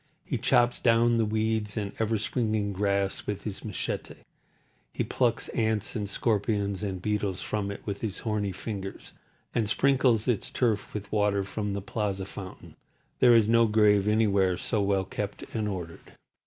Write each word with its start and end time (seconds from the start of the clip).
He 0.25 0.39
chops 0.39 0.79
down 0.79 1.17
the 1.19 1.25
weeds 1.27 1.77
and 1.77 1.91
ever 1.99 2.17
springing 2.17 2.73
grass 2.73 3.27
with 3.27 3.43
his 3.43 3.63
machete, 3.63 4.15
he 4.95 5.03
plucks 5.03 5.47
ants 5.49 5.95
and 5.95 6.09
scorpions 6.09 6.81
and 6.81 6.99
beetles 6.99 7.39
from 7.39 7.69
it 7.69 7.85
with 7.85 8.01
his 8.01 8.17
horny 8.17 8.51
fingers, 8.51 9.11
and 9.53 9.69
sprinkles 9.69 10.27
its 10.27 10.49
turf 10.49 10.91
with 10.95 11.11
water 11.11 11.43
from 11.43 11.73
the 11.73 11.81
plaza 11.81 12.25
fountain. 12.25 12.75
There 13.19 13.35
is 13.35 13.47
no 13.47 13.67
grave 13.67 14.07
anywhere 14.07 14.57
so 14.57 14.81
well 14.81 15.05
kept 15.05 15.43
and 15.53 15.67
ordered. 15.67 16.13